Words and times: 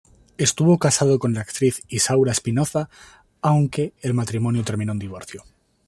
Estuvo 0.39 0.79
casado 0.79 1.19
con 1.19 1.35
la 1.35 1.41
actriz 1.41 1.83
Isaura 1.87 2.31
Espinoza, 2.31 2.89
aunque 3.43 3.93
el 4.01 4.15
matrimonio 4.15 4.63
terminó 4.63 4.93
en 4.93 4.97
divorcio. 4.97 5.43